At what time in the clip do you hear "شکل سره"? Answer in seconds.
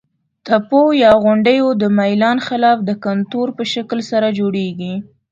3.73-4.27